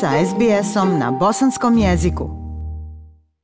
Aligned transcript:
sa 0.00 0.10
SBS-om 0.26 0.98
na 0.98 1.10
bosanskom 1.10 1.78
jeziku. 1.78 2.30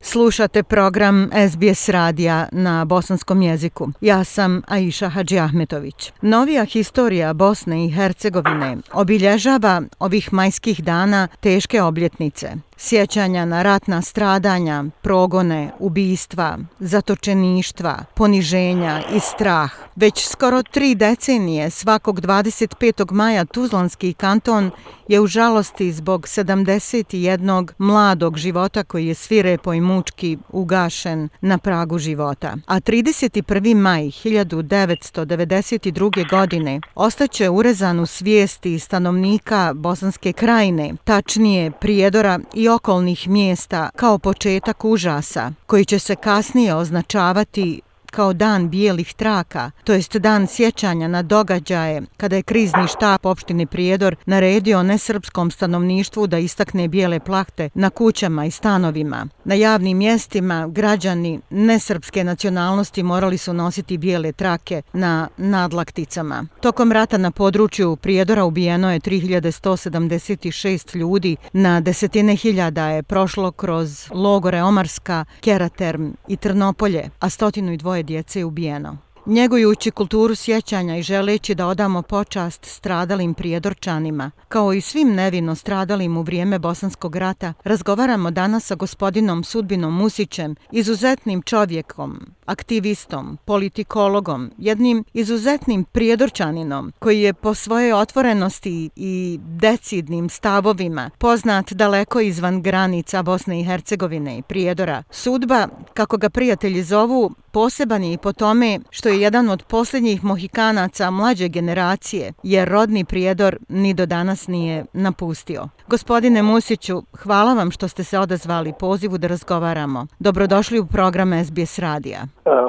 Slušate 0.03 0.62
program 0.62 1.30
SBS 1.51 1.89
radija 1.89 2.49
na 2.53 2.85
bosanskom 2.85 3.43
jeziku. 3.43 3.89
Ja 4.01 4.25
sam 4.25 4.62
Aisha 4.69 5.09
Hadži 5.09 5.39
Ahmetović. 5.39 6.12
Novija 6.23 6.64
historija 6.64 7.32
Bosne 7.32 7.87
i 7.87 7.91
Hercegovine 7.91 8.77
obilježava 8.93 9.82
ovih 9.98 10.32
majskih 10.32 10.85
dana 10.85 11.29
teške 11.41 11.82
obljetnice– 11.82 12.53
sjećanja 12.77 13.45
na 13.45 13.62
ratna 13.62 14.02
stradanja, 14.02 14.84
progone, 15.02 15.70
ubistva, 15.79 16.59
zatočeništva, 16.80 18.04
poniženja 18.14 19.02
i 19.16 19.20
strah. 19.20 19.73
Već 19.96 20.29
skoro 20.29 20.62
tri 20.62 20.95
decenije 20.95 21.70
svakog 21.70 22.20
25. 22.20 23.12
maja 23.12 23.45
Tuzlanski 23.45 24.12
kanton 24.12 24.70
je 25.09 25.20
u 25.20 25.27
žalosti 25.27 25.92
zbog 25.92 26.23
71. 26.23 27.68
mladog 27.79 28.37
života 28.37 28.84
koji 28.84 29.06
je 29.06 29.15
svire 29.15 29.59
pojmučki 29.59 30.38
ugašen 30.48 31.29
na 31.41 31.59
pragu 31.59 31.98
života. 31.98 32.56
A 32.66 32.80
31. 32.80 33.74
maj 33.74 34.02
1992. 34.02 36.30
godine 36.30 36.80
ostaće 36.95 37.51
urezan 37.51 38.01
u 38.01 38.06
svijesti 38.06 38.79
stanovnika 38.79 39.73
Bosanske 39.74 40.32
krajine, 40.32 40.95
tačnije 41.04 41.70
Prijedora 41.70 42.41
i 42.54 42.63
okolnih 42.68 43.28
mjesta 43.28 43.91
kao 43.96 44.18
početak 44.18 44.84
užasa, 44.84 45.52
koji 45.66 45.84
će 45.84 45.98
se 45.98 46.16
kasnije 46.16 46.74
označavati 46.74 47.80
kao 48.14 48.32
dan 48.32 48.70
bijelih 48.70 49.14
traka, 49.14 49.70
to 49.84 49.92
jest 49.92 50.16
dan 50.16 50.46
sjećanja 50.46 51.09
na 51.09 51.23
događaje 51.23 52.02
kada 52.16 52.37
je 52.37 52.42
krizni 52.42 52.88
štab 52.88 53.27
opštine 53.27 53.66
Prijedor 53.66 54.16
naredio 54.27 54.82
nesrpskom 54.82 55.50
stanovništvu 55.50 56.26
da 56.26 56.38
istakne 56.38 56.88
bijele 56.88 57.21
plahte 57.21 57.68
na 57.74 57.90
kućama 57.90 58.45
i 58.46 58.51
stanovima. 58.51 59.26
Na 59.45 59.54
javnim 59.54 59.98
mjestima 59.98 60.68
građani 60.68 61.40
nesrpske 61.51 62.24
nacionalnosti 62.24 63.02
morali 63.02 63.38
su 63.38 63.52
nositi 63.52 63.98
bijele 63.98 64.32
trake 64.32 64.82
na 64.93 65.28
nadlakticama. 65.37 66.44
Tokom 66.60 66.93
rata 66.93 67.19
na 67.19 67.31
području 67.31 67.97
Prijedora 67.97 68.44
ubijeno 68.44 68.93
je 68.93 69.00
3176 69.00 70.97
ljudi, 70.97 71.37
na 71.53 71.81
desetine 71.81 72.37
hiljada 72.37 72.88
je 72.88 73.03
prošlo 73.03 73.53
kroz 73.53 74.09
logore 74.10 74.62
Omarska, 74.62 75.25
Keraterm 75.41 76.10
i 76.28 76.37
Trnopolje, 76.37 77.10
a 77.21 77.31
stotinu 77.31 77.72
i 77.72 77.76
dvoje 77.76 78.03
djece 78.05 78.38
je 78.38 78.44
ubijeno. 78.44 78.99
Njegujući 79.27 79.91
kulturu 79.91 80.34
sjećanja 80.34 80.97
i 80.97 81.03
želeći 81.03 81.55
da 81.55 81.66
odamo 81.66 82.03
počast 82.03 82.65
stradalim 82.65 83.34
prijedorčanima, 83.34 84.31
kao 84.49 84.72
i 84.72 84.81
svim 84.81 85.15
nevino 85.15 85.55
stradalim 85.55 86.16
u 86.16 86.22
vrijeme 86.22 86.59
Bosanskog 86.59 87.16
rata, 87.16 87.53
razgovaramo 87.65 88.31
danas 88.31 88.66
sa 88.66 88.75
gospodinom 88.75 89.44
Sudbinom 89.44 89.97
Musićem, 89.97 90.56
izuzetnim 90.72 91.43
čovjekom, 91.43 92.21
aktivistom, 92.47 93.38
politikologom, 93.44 94.50
jednim 94.59 95.05
izuzetnim 95.15 95.84
prijedorčaninom 95.84 96.93
koji 96.99 97.21
je 97.21 97.34
po 97.34 97.55
svojoj 97.55 97.93
otvorenosti 97.93 98.91
i 98.97 99.41
decidnim 99.43 100.28
stavovima 100.28 101.11
poznat 101.19 101.72
daleko 101.72 102.21
izvan 102.21 102.62
granica 102.62 103.22
Bosne 103.22 103.61
i 103.61 103.65
Hercegovine 103.65 104.39
i 104.39 104.43
prijedora. 104.43 105.03
Sudba, 105.11 105.69
kako 105.94 106.16
ga 106.16 106.31
prijatelji 106.31 106.83
zovu, 106.83 107.34
poseban 107.55 108.03
je 108.05 108.12
i 108.12 108.19
po 108.19 108.33
tome 108.33 108.78
što 108.91 109.09
je 109.09 109.21
jedan 109.21 109.49
od 109.49 109.62
posljednjih 109.71 110.25
mohikanaca 110.25 111.10
mlađe 111.10 111.49
generacije, 111.49 112.33
jer 112.43 112.69
rodni 112.69 113.05
prijedor 113.05 113.56
ni 113.69 113.94
do 113.94 114.06
danas 114.06 114.49
nije 114.49 114.84
napustio. 114.93 115.62
Gospodine 115.88 116.43
Musiću, 116.43 116.97
hvala 117.22 117.55
vam 117.55 117.71
što 117.71 117.88
ste 117.88 118.05
se 118.05 118.19
odazvali 118.19 118.72
pozivu 118.81 119.19
da 119.19 119.27
razgovaramo. 119.27 120.06
Dobrodošli 120.19 120.81
u 120.81 120.87
program 120.87 121.31
SBS 121.45 121.78
Radija. 121.78 122.21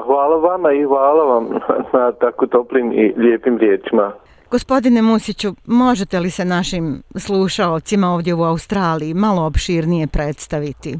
Hvala 0.06 0.36
vama 0.36 0.72
i 0.72 0.84
hvala 0.84 1.24
vam 1.24 1.44
na 1.98 2.12
tako 2.12 2.46
toplim 2.46 2.92
i 2.92 3.14
lijepim 3.16 3.58
riječima. 3.58 4.12
Gospodine 4.50 5.02
Musiću, 5.02 5.54
možete 5.66 6.20
li 6.20 6.30
se 6.30 6.44
našim 6.44 7.02
slušalcima 7.16 8.10
ovdje 8.14 8.34
u 8.34 8.42
Australiji 8.44 9.14
malo 9.14 9.42
opširnije 9.46 10.06
predstaviti? 10.06 10.98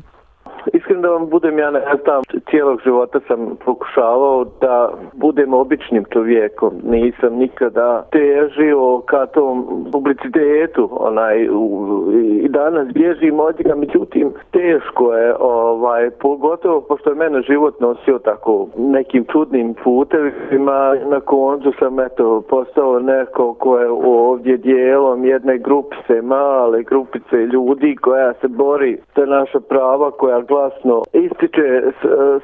Iskren 0.97 1.03
da 1.03 1.19
vam 1.19 1.29
budem, 1.29 1.59
ja 1.59 1.71
ne 1.71 1.81
znam, 2.05 2.23
cijelog 2.51 2.81
života 2.85 3.21
sam 3.29 3.57
pokušavao 3.65 4.45
da 4.61 4.91
budem 5.15 5.55
običnim 5.55 6.05
čovjekom. 6.13 6.73
Nisam 6.83 7.35
nikada 7.35 8.07
težio 8.13 9.01
ka 9.07 9.27
tom 9.27 9.87
publicitetu, 9.93 10.89
onaj, 10.93 11.49
u, 11.49 12.13
i 12.43 12.49
danas 12.49 12.89
bježim 12.93 13.41
od 13.41 13.55
njega, 13.59 13.75
međutim, 13.75 14.33
teško 14.51 15.13
je, 15.13 15.35
ovaj, 15.41 16.11
pogotovo 16.11 16.81
pošto 16.81 17.11
je 17.11 17.17
mene 17.17 17.43
život 17.43 17.81
nosio 17.81 18.19
tako 18.19 18.67
nekim 18.77 19.25
čudnim 19.33 19.75
putevima, 19.85 20.95
na 21.07 21.21
koncu 21.21 21.73
sam, 21.79 22.01
eto, 22.01 22.43
postao 22.49 22.99
neko 22.99 23.55
ko 23.55 23.79
je 23.79 23.89
ovdje 23.91 24.57
dijelom 24.57 25.25
jedne 25.25 25.59
grupice, 25.59 26.23
male 26.23 26.83
grupice 26.83 27.37
ljudi 27.37 27.97
koja 27.97 28.33
se 28.33 28.49
bori 28.49 28.99
za 29.17 29.27
naša 29.27 29.61
prava, 29.61 30.11
koja 30.11 30.41
glasno 30.41 30.96
ističe 31.13 31.61
e, 31.63 31.93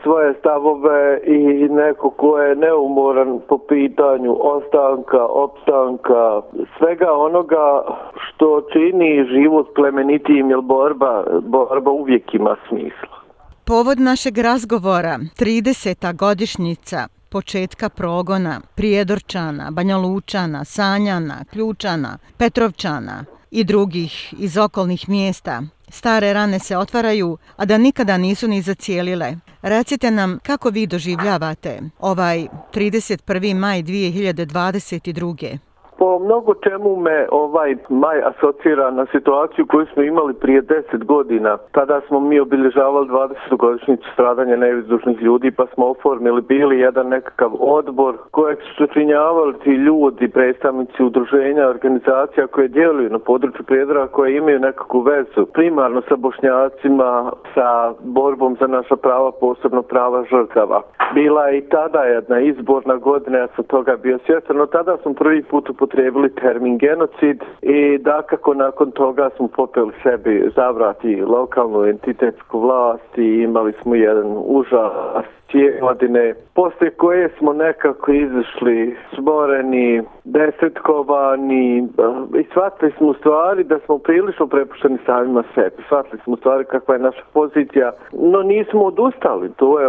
svoje 0.03 0.35
stavove 0.39 1.21
i 1.25 1.69
neko 1.69 2.11
ko 2.11 2.39
je 2.39 2.57
neumoran 2.57 3.41
po 3.49 3.59
pitanju 3.59 4.37
ostanka, 4.41 5.25
opstanka, 5.27 6.43
svega 6.79 7.13
onoga 7.13 7.85
što 8.15 8.63
čini 8.73 9.27
život 9.33 9.75
plemenitijim, 9.75 10.51
jer 10.51 10.61
borba, 10.61 11.25
borba 11.43 11.91
uvijek 11.91 12.35
ima 12.35 12.57
smisla. 12.69 13.17
Povod 13.65 14.01
našeg 14.01 14.39
razgovora, 14.39 15.19
30. 15.39 16.17
godišnjica 16.17 17.09
početka 17.31 17.89
progona 17.89 18.61
Prijedorčana, 18.75 19.71
Banjalučana, 19.71 20.65
Sanjana, 20.65 21.45
Ključana, 21.53 22.19
Petrovčana 22.39 23.25
i 23.51 23.65
drugih 23.65 24.35
iz 24.39 24.59
okolnih 24.59 25.09
mjesta 25.09 25.63
stare 25.93 26.33
rane 26.33 26.59
se 26.59 26.77
otvaraju, 26.77 27.39
a 27.57 27.65
da 27.65 27.79
nikada 27.79 28.17
nisu 28.17 28.49
ni 28.49 28.63
zacijelile. 28.63 29.37
Recite 29.63 30.11
nam 30.11 30.39
kako 30.43 30.71
vi 30.71 30.87
doživljavate 30.87 31.81
ovaj 31.99 32.47
31. 32.75 33.55
maj 33.55 33.83
2022 33.83 35.72
po 36.03 36.19
mnogo 36.19 36.55
čemu 36.55 36.97
me 36.97 37.27
ovaj 37.31 37.77
maj 37.89 38.19
asocira 38.31 38.91
na 38.91 39.07
situaciju 39.13 39.67
koju 39.67 39.87
smo 39.87 40.03
imali 40.03 40.35
prije 40.35 40.61
deset 40.61 41.05
godina. 41.05 41.59
Tada 41.73 42.01
smo 42.09 42.21
mi 42.21 42.41
obilježavali 42.41 43.09
20. 43.09 43.57
godišnjicu 43.57 44.09
stradanja 44.13 44.57
nevizdušnih 44.57 45.23
ljudi 45.23 45.51
pa 45.51 45.67
smo 45.75 45.87
oformili 45.87 46.43
bili 46.43 46.79
jedan 46.79 47.09
nekakav 47.09 47.51
odbor 47.59 48.17
kojeg 48.31 48.59
su 48.77 48.87
činjavali 48.87 49.55
ti 49.65 49.71
ljudi, 49.71 50.29
predstavnici 50.29 51.03
udruženja, 51.03 51.69
organizacija 51.69 52.47
koje 52.47 52.69
djeluju 52.69 53.11
na 53.11 53.19
području 53.19 53.65
prijedora 53.65 54.07
koje 54.07 54.37
imaju 54.37 54.61
nekakvu 54.61 55.01
vezu 55.01 55.47
primarno 55.53 56.03
sa 56.09 56.17
bošnjacima, 56.17 57.33
sa 57.55 57.93
borbom 58.01 58.57
za 58.61 58.67
naša 58.67 58.97
prava, 58.97 59.31
posebno 59.41 59.83
prava 59.83 60.25
žrtava. 60.31 60.83
Bila 61.15 61.47
je 61.47 61.59
i 61.59 61.69
tada 61.69 62.03
jedna 62.03 62.41
izborna 62.41 62.97
godina, 62.97 63.39
ja 63.39 63.49
sam 63.57 63.65
toga 63.65 63.97
bio 63.97 64.19
svjestan, 64.27 64.57
no 64.57 64.67
tada 64.67 64.97
sam 65.03 65.15
prvi 65.15 65.43
put 65.43 65.71
upotrebili 65.71 65.92
upotrebili 65.93 66.29
termin 66.35 66.79
genocid 66.79 67.43
i 67.63 67.99
da 67.99 68.23
kako 68.23 68.55
nakon 68.55 68.91
toga 68.91 69.31
smo 69.37 69.49
popeli 69.49 69.93
sebi 70.03 70.51
zavrati 70.57 71.21
lokalnu 71.21 71.85
entitetsku 71.85 72.61
vlast 72.61 73.19
i 73.19 73.43
imali 73.43 73.73
smo 73.83 73.95
jedan 73.95 74.37
užas 74.37 75.25
tije 75.53 75.79
godine, 75.81 76.35
posle 76.55 76.91
koje 76.91 77.29
smo 77.39 77.53
nekako 77.53 78.13
izašli 78.13 78.97
sboreni, 79.17 80.03
desetkovani 80.25 81.79
eh, 81.79 82.41
i 82.41 82.45
shvatili 82.51 82.93
smo 82.99 83.15
stvari 83.15 83.65
da 83.65 83.79
smo 83.79 83.99
prilično 83.99 84.47
prepušteni 84.47 84.99
samima 85.07 85.43
sebi. 85.55 85.83
Shvatili 85.87 86.21
smo 86.25 86.37
stvari 86.37 86.65
kakva 86.65 86.95
je 86.95 87.01
naša 87.01 87.23
pozicija, 87.33 87.93
no 88.13 88.43
nismo 88.43 88.83
odustali, 88.83 89.53
to 89.57 89.81
je 89.81 89.89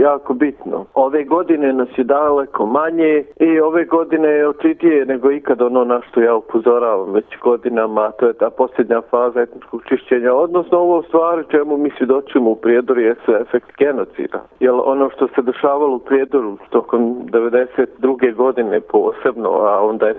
jako 0.00 0.34
bitno. 0.34 0.84
Ove 0.94 1.24
godine 1.24 1.72
nas 1.72 1.88
je 1.96 2.04
daleko 2.04 2.66
manje 2.66 3.24
i 3.40 3.60
ove 3.60 3.84
godine 3.84 4.28
je 4.28 4.48
očitije 4.48 5.06
nego 5.06 5.30
ikad 5.30 5.62
ono 5.62 5.84
na 5.84 6.00
što 6.08 6.20
ja 6.20 6.34
upozoravam 6.34 7.12
već 7.12 7.38
godinama, 7.42 8.10
to 8.10 8.26
je 8.26 8.32
ta 8.32 8.50
posljednja 8.50 9.00
faza 9.10 9.40
etničkog 9.40 9.82
čišćenja, 9.88 10.34
odnosno 10.34 10.78
ovo 10.78 11.02
stvari 11.02 11.44
čemu 11.50 11.76
mi 11.76 11.90
svjedočimo 11.98 12.50
u 12.50 12.56
prijedoru 12.56 13.00
je 13.00 13.16
efekt 13.40 13.70
genocida. 13.78 14.42
Jer 14.60 14.72
on 14.84 14.99
ono 15.00 15.10
što 15.10 15.28
se 15.28 15.42
dešavalo 15.42 15.96
u 15.96 15.98
Prijedoru 15.98 16.58
tokom 16.70 17.16
92. 17.26 18.34
godine 18.34 18.80
posebno, 18.80 19.48
a 19.50 19.80
onda 19.82 20.06
je 20.06 20.14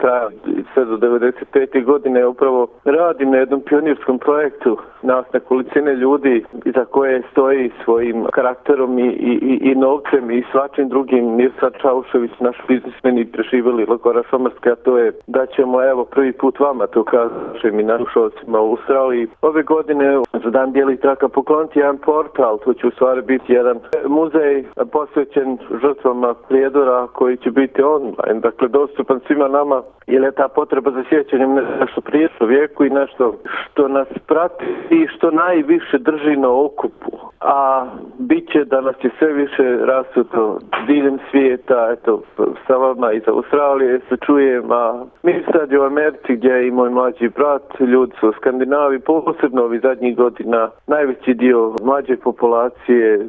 traja 0.00 0.28
sve 0.74 0.84
do 0.84 0.96
95. 0.96 1.84
godine 1.84 2.26
upravo 2.26 2.66
radim 2.84 3.30
na 3.30 3.36
jednom 3.36 3.60
pionirskom 3.60 4.18
projektu 4.18 4.76
nas 5.02 5.24
na 5.32 5.38
nekolicine 5.38 5.94
ljudi 5.94 6.44
za 6.64 6.84
koje 6.84 7.22
stoji 7.30 7.70
svojim 7.84 8.26
karakterom 8.32 8.98
i, 8.98 9.02
i, 9.02 9.58
i 9.62 9.74
novcem 9.74 10.30
i 10.30 10.44
svačim 10.52 10.88
drugim 10.88 11.36
Mirsa 11.36 11.70
Čaušević, 11.80 12.30
naš 12.40 12.56
biznismen 12.68 13.18
i 13.18 13.24
preživjeli 13.24 13.86
Lagora 13.86 14.22
Šomarska, 14.30 14.74
to 14.74 14.98
je 14.98 15.12
da 15.26 15.46
ćemo 15.46 15.84
evo 15.84 16.04
prvi 16.04 16.32
put 16.32 16.60
vama 16.60 16.86
to 16.86 17.04
kažem 17.04 17.80
i 17.80 17.82
narušovcima 17.82 18.60
u 18.60 18.70
Australiji. 18.70 19.26
Ove 19.42 19.62
godine 19.62 20.22
za 20.44 20.50
dan 20.50 20.72
bijelih 20.72 21.00
traka 21.00 21.28
pokloniti 21.28 21.78
jedan 21.78 21.98
portal, 21.98 22.58
to 22.58 22.74
će 22.74 22.86
u 22.86 22.90
stvari 22.90 23.22
biti 23.22 23.52
jedan 23.52 23.78
muzej 24.06 24.64
posvećen 24.92 25.58
žrtvama 25.82 26.34
prijedora 26.48 27.06
koji 27.06 27.36
će 27.36 27.50
biti 27.50 27.82
online, 27.82 28.40
dakle 28.40 28.68
dostupan 28.68 29.20
svima 29.26 29.48
nama 29.48 29.82
jer 30.06 30.22
je 30.22 30.32
ta 30.32 30.48
potreba 30.48 30.90
za 30.90 31.04
sjećanjem 31.08 31.54
nešto 31.80 32.00
prije 32.00 32.28
vijeku 32.40 32.84
i 32.84 32.90
nešto 32.90 33.34
što 33.64 33.88
nas 33.88 34.08
prati 34.26 34.64
i 34.90 35.06
što 35.16 35.30
najviše 35.30 35.98
drži 35.98 36.36
na 36.36 36.50
okupu. 36.50 37.10
A 37.46 37.86
bit 38.18 38.52
će 38.52 38.64
da 38.64 38.80
nas 38.80 38.96
je 39.02 39.10
sve 39.18 39.32
više 39.32 39.78
rasuto 39.84 40.58
diljem 40.86 41.18
svijeta, 41.30 41.88
eto, 41.92 42.22
sa 42.66 42.76
vama 42.76 43.12
iz 43.12 43.22
Australije 43.26 44.00
se 44.08 44.16
čujem, 44.26 44.72
a 44.72 45.04
mi 45.22 45.44
sad 45.52 45.72
u 45.72 45.82
Americi 45.82 46.36
gdje 46.36 46.66
i 46.66 46.70
moj 46.70 46.90
mlađi 46.90 47.28
brat, 47.28 47.80
ljudi 47.80 48.12
su 48.20 48.32
Skandinavi, 48.36 48.98
posebno 48.98 49.62
ovih 49.62 49.80
zadnjih 49.82 50.16
godina, 50.16 50.70
najveći 50.86 51.34
dio 51.34 51.72
mlađe 51.82 52.16
populacije 52.16 53.28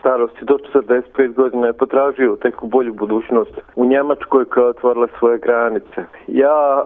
starosti 0.00 0.44
do 0.44 0.58
45 0.74 1.34
godina 1.34 1.66
je 1.66 1.72
potražio 1.72 2.36
teku 2.42 2.66
bolju 2.66 2.94
budućnost 2.94 3.60
u 3.76 3.84
Njemačkoj 3.84 4.44
koja 4.44 4.64
je 4.64 4.70
otvorila 4.70 5.08
svoje 5.18 5.38
granice. 5.38 6.04
Ja 6.26 6.84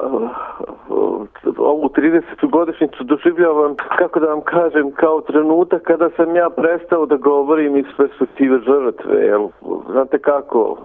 ovu 1.58 1.88
30. 1.88 2.50
godišnjicu 2.50 3.04
doživljavam, 3.04 3.74
kako 3.98 4.20
da 4.20 4.26
vam 4.26 4.40
kažem, 4.40 4.90
kao 4.90 5.20
trenutak 5.20 5.82
kada 5.82 6.10
sam 6.16 6.36
ja 6.36 6.50
prestao 6.56 7.06
da 7.06 7.16
govorim 7.16 7.76
iz 7.76 7.86
perspektive 7.96 8.58
žrtve. 8.58 9.26
Jel, 9.26 9.48
znate 9.90 10.18
kako, 10.18 10.76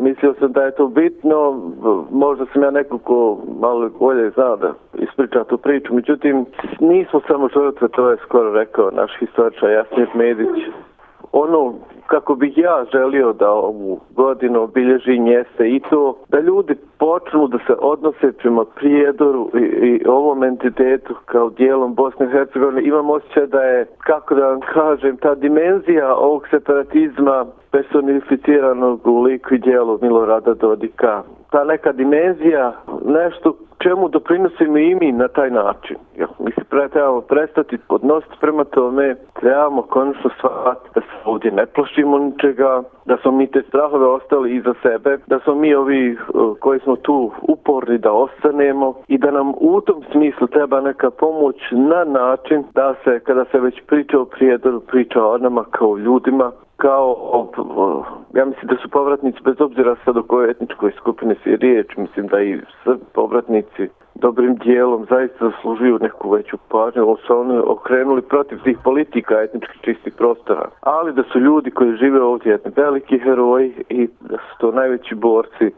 mislio 0.00 0.34
sam 0.38 0.52
da 0.52 0.62
je 0.62 0.74
to 0.74 0.86
bitno, 0.86 1.60
možda 2.10 2.46
sam 2.52 2.62
ja 2.62 2.70
neko 2.70 2.98
ko 2.98 3.38
malo 3.60 3.90
bolje 3.98 4.30
zna 4.30 4.56
da 4.56 4.72
ispriča 4.94 5.44
tu 5.44 5.58
priču, 5.58 5.94
međutim, 5.94 6.46
nismo 6.80 7.20
samo 7.26 7.48
žrtve, 7.48 7.88
to 7.88 8.10
je 8.10 8.16
skoro 8.16 8.52
rekao 8.52 8.90
naš 8.90 9.10
historičar 9.18 9.70
Jasnit 9.70 10.14
Medić. 10.14 10.64
Ono 11.32 11.74
kako 12.12 12.34
bih 12.34 12.58
ja 12.58 12.84
želio 12.92 13.32
da 13.32 13.50
ovu 13.50 14.00
godinu 14.16 14.62
obilježi 14.62 15.18
mjeste 15.18 15.68
i 15.68 15.80
to 15.90 16.16
da 16.28 16.40
ljudi 16.40 16.74
počnu 16.98 17.48
da 17.48 17.58
se 17.66 17.74
odnose 17.80 18.32
prema 18.32 18.64
prijedoru 18.64 19.50
i, 19.54 19.64
i 19.86 20.06
ovom 20.06 20.44
entitetu 20.44 21.14
kao 21.24 21.50
dijelom 21.50 21.94
Bosne 21.94 22.26
i 22.26 22.30
Hercegovine. 22.30 22.82
Imam 22.82 23.10
osjećaj 23.10 23.46
da 23.46 23.62
je, 23.62 23.86
kako 23.98 24.34
da 24.34 24.46
vam 24.46 24.60
kažem, 24.60 25.16
ta 25.16 25.34
dimenzija 25.34 26.16
ovog 26.16 26.48
separatizma 26.50 27.46
personificiranog 27.70 29.06
u 29.06 29.22
liku 29.22 29.54
i 29.54 29.58
dijelu 29.58 29.98
Milorada 30.02 30.54
Dodika. 30.54 31.22
Ta 31.52 31.64
neka 31.64 31.92
dimenzija, 31.92 32.72
nešto 33.04 33.54
čemu 33.82 34.08
doprinosimo 34.08 34.78
i 34.78 34.94
mi 34.94 35.12
na 35.12 35.28
taj 35.28 35.50
način. 35.50 35.96
Ja, 36.18 36.26
mi 36.38 36.52
se 36.52 36.64
pre, 36.64 36.88
trebamo 36.88 37.20
prestati 37.20 37.78
odnositi 37.88 38.34
prema 38.40 38.64
tome, 38.64 39.16
trebamo 39.40 39.82
konačno 39.82 40.30
shvatiti 40.38 40.90
da 40.94 41.00
se 41.00 41.16
ovdje 41.24 41.50
ne 41.50 41.66
plašimo 41.66 42.18
ničega, 42.18 42.82
da 43.06 43.16
smo 43.16 43.30
mi 43.30 43.46
te 43.46 43.62
strahove 43.68 44.06
ostali 44.06 44.56
iza 44.56 44.74
sebe, 44.82 45.18
da 45.26 45.38
smo 45.38 45.54
mi 45.54 45.74
ovi 45.74 46.12
eh, 46.12 46.16
koji 46.60 46.80
smo 46.80 46.96
tu 46.96 47.30
uporni 47.42 47.98
da 47.98 48.12
ostanemo 48.12 48.94
i 49.08 49.18
da 49.18 49.30
nam 49.30 49.52
u 49.60 49.80
tom 49.80 50.02
smislu 50.12 50.46
treba 50.46 50.80
neka 50.80 51.10
pomoć 51.10 51.56
na 51.70 52.04
način 52.04 52.64
da 52.74 52.94
se, 53.04 53.20
kada 53.20 53.44
se 53.44 53.60
već 53.60 53.82
priča 53.86 54.20
o 54.20 54.24
prijedoru, 54.24 54.80
priča 54.80 55.24
o 55.24 55.38
nama 55.38 55.64
kao 55.70 55.96
ljudima, 55.96 56.52
kao, 56.82 57.48
ja 58.34 58.44
mislim 58.44 58.66
da 58.68 58.76
su 58.82 58.88
povratnici, 58.88 59.38
bez 59.44 59.60
obzira 59.60 59.96
sad 60.04 60.16
o 60.16 60.22
kojoj 60.22 60.50
etničkoj 60.50 60.92
skupine 60.96 61.34
se 61.44 61.56
riječ, 61.56 61.96
mislim 61.96 62.26
da 62.26 62.40
i 62.40 62.60
povratnici 63.12 63.88
dobrim 64.14 64.54
dijelom 64.54 65.06
zaista 65.10 65.50
zaslužuju 65.50 65.98
neku 65.98 66.30
veću 66.30 66.56
pažnju, 66.68 67.08
ali 67.08 67.16
su 67.26 67.38
oni 67.38 67.58
okrenuli 67.58 68.22
protiv 68.22 68.58
tih 68.64 68.78
politika 68.84 69.42
etničkih 69.42 69.80
čistih 69.80 70.14
prostora. 70.18 70.68
Ali 70.80 71.12
da 71.12 71.22
su 71.22 71.38
ljudi 71.38 71.70
koji 71.70 71.96
žive 71.96 72.22
ovdje 72.22 72.50
jedni 72.50 72.72
veliki 72.76 73.18
heroji 73.18 73.72
i 73.88 74.08
da 74.20 74.36
su 74.36 74.58
to 74.58 74.72
najveći 74.72 75.14
borci 75.14 75.70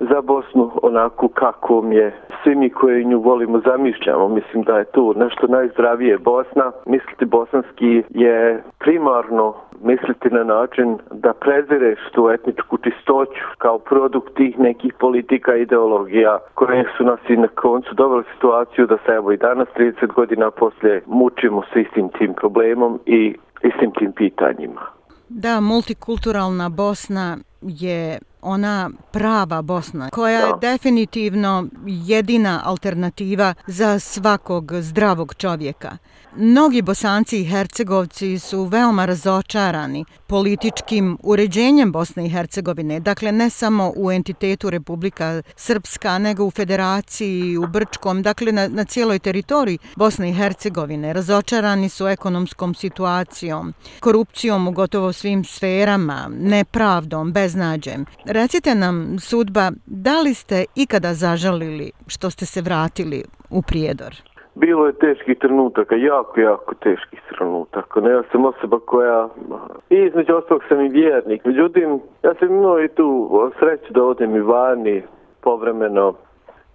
za 0.00 0.20
Bosnu 0.20 0.70
onako 0.82 1.28
kako 1.28 1.84
je 1.90 2.12
svi 2.42 2.54
mi 2.54 2.70
koji 2.70 3.04
nju 3.04 3.20
volimo 3.20 3.60
zamišljamo. 3.60 4.28
Mislim 4.28 4.62
da 4.62 4.78
je 4.78 4.84
tu 4.84 5.14
nešto 5.16 5.46
najzdravije 5.46 6.18
Bosna. 6.18 6.72
Misliti 6.86 7.24
bosanski 7.24 8.02
je 8.10 8.62
primarno 8.78 9.54
misliti 9.80 10.28
na 10.30 10.44
način 10.44 10.98
da 11.10 11.32
prezireš 11.32 11.98
tu 12.14 12.30
etničku 12.30 12.78
čistoću 12.78 13.44
kao 13.58 13.78
produkt 13.78 14.34
tih 14.34 14.58
nekih 14.58 14.92
politika 14.98 15.56
i 15.56 15.62
ideologija 15.62 16.38
koje 16.54 16.84
su 16.96 17.04
nas 17.04 17.20
i 17.28 17.36
na 17.36 17.48
koncu 17.48 17.94
doveli 17.94 18.24
situaciju 18.34 18.86
da 18.86 18.96
se 18.96 19.12
evo 19.12 19.32
i 19.32 19.36
danas 19.36 19.68
30 19.76 20.12
godina 20.14 20.50
poslije 20.50 21.02
mučimo 21.06 21.62
s 21.72 21.76
istim 21.76 22.08
tim 22.18 22.34
problemom 22.34 23.00
i 23.06 23.34
istim 23.62 23.90
tim 23.98 24.12
pitanjima. 24.12 24.80
Da, 25.28 25.60
multikulturalna 25.60 26.68
Bosna 26.68 27.36
je 27.62 28.18
ona 28.42 28.90
prava 29.12 29.62
Bosna 29.62 30.10
koja 30.10 30.40
je 30.40 30.52
definitivno 30.60 31.68
jedina 31.86 32.62
alternativa 32.64 33.54
za 33.66 33.98
svakog 33.98 34.72
zdravog 34.80 35.34
čovjeka. 35.34 35.96
Mnogi 36.36 36.82
bosanci 36.82 37.40
i 37.40 37.44
hercegovci 37.44 38.38
su 38.38 38.64
veoma 38.64 39.04
razočarani 39.04 40.04
političkim 40.26 41.18
uređenjem 41.22 41.92
Bosne 41.92 42.26
i 42.26 42.28
Hercegovine, 42.28 43.00
dakle 43.00 43.32
ne 43.32 43.50
samo 43.50 43.92
u 43.96 44.12
entitetu 44.12 44.70
Republika 44.70 45.42
Srpska, 45.56 46.18
nego 46.18 46.44
u 46.44 46.50
federaciji, 46.50 47.56
u 47.56 47.66
Brčkom, 47.66 48.22
dakle 48.22 48.52
na, 48.52 48.68
na 48.68 48.84
cijeloj 48.84 49.18
teritoriji 49.18 49.78
Bosne 49.96 50.30
i 50.30 50.32
Hercegovine. 50.34 51.12
Razočarani 51.12 51.88
su 51.88 52.08
ekonomskom 52.08 52.74
situacijom, 52.74 53.74
korupcijom 54.00 54.68
u 54.68 54.72
gotovo 54.72 55.12
svim 55.12 55.44
sferama, 55.44 56.30
nepravdom, 56.32 57.32
beznađem. 57.50 58.00
Recite 58.26 58.70
nam, 58.74 59.18
sudba, 59.18 59.64
da 59.86 60.20
li 60.24 60.34
ste 60.34 60.64
ikada 60.76 61.12
zažalili 61.14 61.90
što 62.06 62.30
ste 62.30 62.46
se 62.46 62.60
vratili 62.62 63.20
u 63.50 63.62
Prijedor? 63.62 64.12
Bilo 64.54 64.86
je 64.86 64.92
teških 64.92 65.38
trenutaka, 65.40 65.94
jako, 65.96 66.40
jako 66.40 66.74
teških 66.74 67.20
trenutaka. 67.30 68.00
Ne, 68.00 68.10
ja 68.10 68.22
sam 68.32 68.44
osoba 68.44 68.78
koja, 68.86 69.28
i 69.90 69.96
između 70.08 70.34
ostalog 70.34 70.62
sam 70.68 70.80
i 70.80 70.88
vjernik. 70.88 71.44
Međutim, 71.44 72.00
ja 72.22 72.32
sam 72.38 72.48
imao 72.48 72.84
i 72.84 72.88
tu 72.88 73.08
sreću 73.58 73.92
da 73.92 74.02
odem 74.04 74.36
i 74.36 74.40
vani 74.40 75.02
povremeno, 75.40 76.14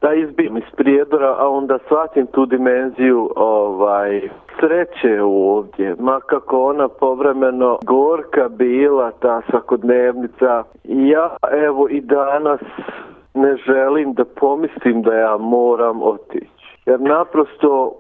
da 0.05 0.13
izbijem 0.13 0.57
iz 0.57 0.69
prijedora, 0.77 1.35
a 1.39 1.49
onda 1.49 1.77
shvatim 1.85 2.27
tu 2.27 2.45
dimenziju 2.45 3.29
ovaj, 3.35 4.29
sreće 4.59 5.21
ovdje. 5.23 5.95
Ma 5.99 6.19
kako 6.19 6.69
ona 6.69 6.87
povremeno 6.87 7.79
gorka 7.85 8.49
bila, 8.49 9.11
ta 9.11 9.41
svakodnevnica. 9.49 10.63
Ja, 10.83 11.35
evo, 11.51 11.87
i 11.89 12.01
danas 12.01 12.61
ne 13.33 13.55
želim 13.55 14.13
da 14.13 14.25
pomislim 14.25 15.01
da 15.01 15.13
ja 15.13 15.37
moram 15.37 16.01
otići 16.01 16.54
jer 16.85 17.01
naprosto, 17.01 17.91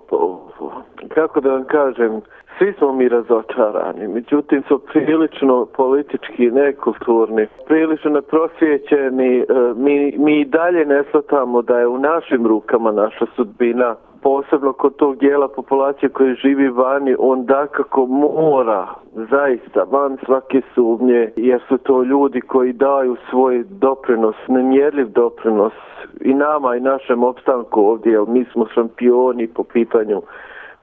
kako 1.13 1.41
da 1.41 1.49
vam 1.51 1.63
kažem, 1.63 2.21
svi 2.57 2.73
smo 2.77 2.93
mi 2.93 3.09
razočarani, 3.09 4.07
međutim 4.07 4.63
su 4.67 4.79
prilično 4.79 5.65
politički 5.65 6.51
nekulturni, 6.51 7.47
prilično 7.67 8.11
neprosjećeni, 8.11 9.39
e, 9.39 9.45
mi, 9.75 10.17
mi 10.17 10.45
dalje 10.45 10.85
ne 10.85 11.03
shvatamo 11.03 11.61
da 11.61 11.79
je 11.79 11.87
u 11.87 11.97
našim 11.97 12.47
rukama 12.47 12.91
naša 12.91 13.25
sudbina, 13.35 13.95
posebno 14.25 14.73
kod 14.73 14.95
tog 14.95 15.17
dijela 15.17 15.47
populacije 15.47 16.09
koji 16.09 16.35
živi 16.35 16.69
vani, 16.69 17.15
on 17.19 17.45
da 17.45 17.67
kako 17.67 18.05
mora, 18.05 18.87
zaista, 19.13 19.83
van 19.91 20.17
svake 20.25 20.61
sumnje, 20.75 21.31
jer 21.35 21.61
su 21.67 21.77
to 21.77 22.03
ljudi 22.03 22.41
koji 22.41 22.73
daju 22.73 23.15
svoj 23.29 23.63
doprinos, 23.69 24.35
nemjerljiv 24.47 25.07
doprinos 25.09 25.73
i 26.21 26.33
nama 26.33 26.75
i 26.75 26.79
našem 26.79 27.23
opstanku 27.23 27.81
ovdje, 27.81 28.11
jer 28.11 28.27
mi 28.27 28.45
smo 28.45 28.65
šampioni 28.73 29.47
po 29.47 29.63
pitanju 29.63 30.21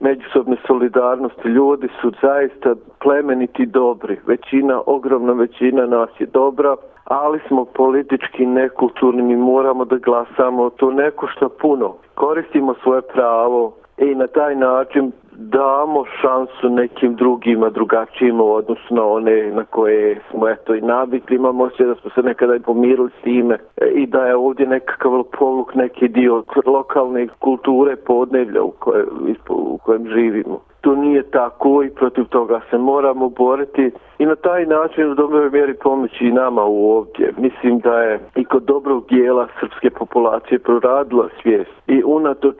međusobne 0.00 0.56
solidarnosti. 0.66 1.49
Ljudi 1.49 1.88
su 2.00 2.12
zaista 2.22 2.75
plemeniti 3.02 3.66
dobri. 3.66 4.16
Većina, 4.26 4.80
ogromna 4.87 5.32
većina 5.32 5.87
nas 5.87 6.11
je 6.18 6.26
dobra, 6.26 6.76
ali 7.12 7.40
smo 7.49 7.64
politički 7.64 8.47
nekulturni. 8.47 9.23
Mi 9.23 9.37
moramo 9.37 9.85
da 9.85 9.97
glasamo. 9.97 10.71
To 10.71 10.90
neko 10.90 11.26
što 11.26 11.49
puno. 11.49 11.95
Koristimo 12.14 12.75
svoje 12.83 13.02
pravo 13.02 13.73
i 13.99 14.14
na 14.14 14.26
taj 14.26 14.54
način 14.57 15.12
damo 15.33 16.04
šansu 16.21 16.69
nekim 16.69 17.14
drugima, 17.14 17.71
drugačijim 17.71 18.40
u 18.40 18.52
odnosu 18.52 18.95
na 18.95 19.04
one 19.04 19.50
na 19.50 19.64
koje 19.64 20.21
smo 20.31 20.49
eto 20.49 20.75
i 20.75 20.81
navikli. 20.81 21.37
Imamo 21.37 21.71
se 21.71 21.85
da 21.85 21.95
smo 21.95 22.11
se 22.11 22.23
nekada 22.23 22.54
i 22.54 22.61
pomirili 22.61 23.11
s 23.21 23.23
time 23.23 23.59
e, 23.76 23.87
i 23.87 24.07
da 24.07 24.26
je 24.26 24.37
ovdje 24.37 24.66
nekakav 24.66 25.23
povuk 25.38 25.75
neki 25.75 26.09
dio 26.09 26.45
lokalne 26.66 27.28
kulture 27.38 27.97
podnevlja 27.97 28.62
u, 28.62 28.71
koje, 28.71 29.04
u 29.49 29.78
kojem 29.78 30.09
živimo 30.09 30.61
to 30.83 30.95
nije 30.95 31.23
tako 31.23 31.83
i 31.83 31.90
protiv 31.90 32.25
toga 32.25 32.61
se 32.71 32.78
moramo 32.78 33.28
boriti 33.28 33.90
i 34.22 34.26
na 34.26 34.36
taj 34.36 34.66
način 34.66 35.10
u 35.10 35.14
dobroj 35.14 35.50
mjeri 35.50 35.74
pomoći 35.74 36.24
i 36.24 36.32
nama 36.32 36.64
u 36.64 36.90
ovdje. 36.90 37.32
Mislim 37.38 37.78
da 37.78 38.02
je 38.02 38.20
i 38.36 38.44
kod 38.44 38.62
dobrog 38.62 39.06
dijela 39.08 39.48
srpske 39.60 39.90
populacije 39.90 40.58
proradila 40.58 41.28
svijest 41.42 41.70
i 41.86 42.02
unatoč 42.04 42.56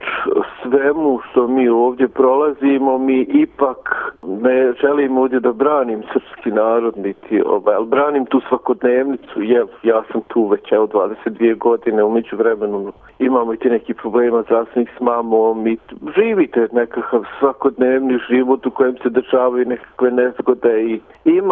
svemu 0.63 1.19
što 1.29 1.47
mi 1.47 1.69
ovdje 1.69 2.07
prolazimo, 2.07 2.97
mi 2.97 3.21
ipak 3.21 4.13
ne 4.23 4.73
želimo 4.81 5.21
ovdje 5.21 5.39
da 5.39 5.53
branim 5.53 6.03
srpski 6.13 6.51
narod, 6.51 6.97
niti 6.97 7.41
ovaj, 7.45 7.75
ali 7.75 7.87
branim 7.87 8.25
tu 8.25 8.41
svakodnevnicu, 8.49 9.41
jer 9.41 9.65
ja 9.83 10.03
sam 10.11 10.21
tu 10.27 10.47
već 10.47 10.71
evo 10.71 10.87
22 10.87 11.57
godine, 11.57 12.03
umeđu 12.03 12.35
vremenu 12.37 12.91
imamo 13.19 13.53
i 13.53 13.57
ti 13.57 13.69
neki 13.69 13.93
problema 13.93 14.41
zdravstvenih 14.41 14.89
s 14.97 15.01
mamom 15.01 15.67
i 15.67 15.77
živite 16.15 16.67
nekakav 16.71 17.23
svakodnevni 17.39 18.19
život 18.29 18.65
u 18.65 18.71
kojem 18.71 18.97
se 19.03 19.09
dešavaju 19.09 19.65
nekakve 19.65 20.11
nezgode 20.11 20.83
i 20.83 20.99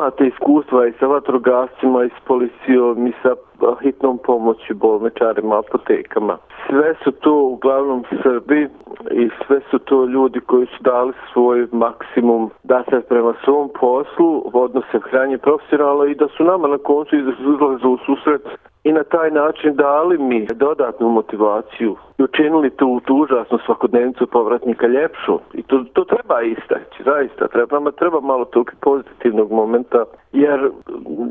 imate 0.02 0.28
iskustva 0.28 0.88
i 0.88 0.94
sa 1.00 1.06
vatrogascima 1.06 2.04
i 2.04 2.10
s 2.10 2.20
policijom 2.28 3.08
i 3.08 3.14
sa 3.22 3.36
hitnom 3.82 4.18
pomoći 4.26 4.74
bolničarima, 4.74 5.60
apotekama. 5.60 6.38
Sve 6.68 6.96
su 7.04 7.12
to 7.12 7.34
uglavnom 7.34 8.04
Srbi 8.24 8.70
i 9.12 9.30
sve 9.48 9.60
su 9.72 9.80
to 9.80 10.06
ljudi 10.06 10.40
koji 10.40 10.66
su 10.66 10.84
dali 10.84 11.14
svoj 11.34 11.68
maksimum 11.72 12.50
da 12.64 12.84
se 12.90 13.02
prema 13.10 13.34
svom 13.44 13.70
poslu 13.80 14.44
odnose 14.54 15.00
hranje 15.10 15.38
profesionalno 15.38 16.06
i 16.06 16.16
da 16.16 16.28
su 16.28 16.44
nama 16.44 16.68
na 16.68 16.78
koncu 16.78 17.16
izlaze 17.16 17.88
u 17.88 17.98
susret 18.06 18.42
i 18.84 18.92
na 18.92 19.04
taj 19.04 19.32
način 19.32 19.76
dali 19.76 20.18
mi 20.18 20.48
dodatnu 20.54 21.10
motivaciju 21.10 21.96
i 22.22 22.24
učinili 22.24 22.70
tu, 22.70 23.00
tu 23.06 23.16
užasnu 23.16 23.58
svakodnevnicu 23.66 24.28
povratnika 24.28 24.88
ljepšu. 24.88 25.40
I 25.54 25.64
to, 25.64 25.84
to 25.94 26.04
treba 26.04 26.42
istaći, 26.42 27.04
zaista. 27.06 27.48
Treba, 27.48 27.76
nama 27.76 27.92
treba 27.92 28.20
malo 28.22 28.46
tog 28.46 28.72
pozitivnog 28.82 29.52
momenta, 29.52 30.06
jer 30.34 30.70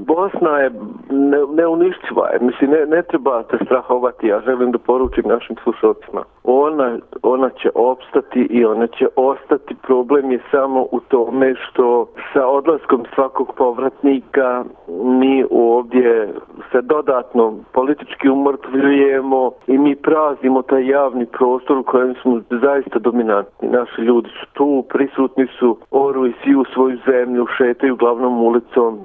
Bosna 0.06 0.58
je 0.58 0.70
ne, 1.10 1.38
neuništiva. 1.54 2.28
Je. 2.32 2.38
Mislim, 2.40 2.70
ne, 2.70 2.86
ne 2.86 3.02
treba 3.02 3.42
te 3.42 3.56
strahovati. 3.64 4.26
Ja 4.26 4.40
želim 4.40 4.72
da 4.72 4.78
poručim 4.78 5.24
našim 5.26 5.56
slušalcima. 5.62 6.22
Ona, 6.44 6.98
ona 7.22 7.50
će 7.50 7.70
opstati 7.74 8.40
i 8.50 8.64
ona 8.64 8.86
će 8.86 9.06
ostati. 9.16 9.74
Problem 9.82 10.32
je 10.32 10.40
samo 10.50 10.86
u 10.92 11.00
tome 11.00 11.54
što 11.54 12.06
sa 12.32 12.46
odlaskom 12.46 13.04
svakog 13.14 13.54
povratnika 13.56 14.64
mi 15.04 15.44
ovdje 15.50 16.32
se 16.72 16.82
dodatno 16.82 17.54
politički 17.72 18.28
umrtvljujemo 18.28 19.50
i 19.66 19.78
mi 19.78 19.96
prazimo 19.96 20.62
taj 20.62 20.79
javni 20.86 21.26
prostor 21.26 21.78
u 21.78 21.82
kojem 21.82 22.14
smo 22.22 22.40
zaista 22.50 22.98
dominantni. 22.98 23.68
Naši 23.68 24.00
ljudi 24.00 24.28
su 24.28 24.46
tu, 24.52 24.84
prisutni 24.88 25.46
su, 25.58 25.78
oru 25.90 26.26
i 26.26 26.32
svi 26.42 26.54
u 26.54 26.64
svoju 26.64 26.98
zemlju, 27.06 27.46
šetaju 27.58 27.96
glavnom 27.96 28.42
ulicom, 28.42 28.98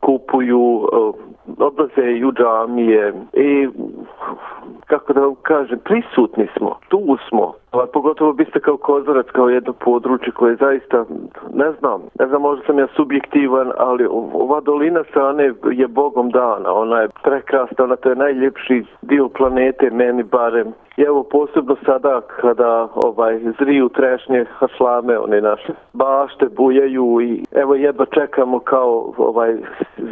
kupuju, 0.00 0.88
e, 0.92 1.32
odlaze 1.58 2.12
i 2.12 2.24
u 2.24 2.32
džamije 2.32 3.12
i 3.32 3.68
kako 4.86 5.12
da 5.12 5.20
vam 5.20 5.34
kažem, 5.42 5.78
prisutni 5.84 6.48
smo, 6.56 6.78
tu 6.88 7.16
smo. 7.28 7.52
A 7.70 7.86
pogotovo 7.92 8.32
biste 8.32 8.60
kao 8.60 8.76
kozarac, 8.76 9.26
kao 9.26 9.48
jedno 9.48 9.72
područje 9.72 10.32
koje 10.32 10.56
zaista, 10.56 11.04
ne 11.54 11.72
znam, 11.78 12.02
ne 12.18 12.26
znam, 12.26 12.42
možda 12.42 12.66
sam 12.66 12.78
ja 12.78 12.86
subjektivan, 12.96 13.72
ali 13.78 14.06
ova 14.34 14.60
dolina 14.60 15.04
Sane 15.14 15.52
je 15.72 15.88
bogom 15.88 16.30
dana, 16.30 16.72
ona 16.72 17.00
je 17.00 17.08
prekrasna, 17.22 17.84
ona 17.84 17.96
to 17.96 18.08
je 18.08 18.16
najljepši 18.16 18.84
dio 19.02 19.28
planete, 19.28 19.90
meni 19.90 20.22
barem. 20.22 20.72
I 20.96 21.02
evo 21.02 21.22
posebno 21.22 21.76
sada 21.86 22.20
kada 22.20 22.88
ovaj 22.94 23.40
zriju 23.58 23.88
trešnje 23.88 24.44
hašlame, 24.58 25.18
one 25.18 25.40
naše 25.40 25.72
bašte 25.92 26.46
bujaju 26.56 27.20
i 27.20 27.44
evo 27.52 27.74
jedva 27.74 28.06
čekamo 28.06 28.58
kao 28.58 29.12
ovaj 29.16 29.56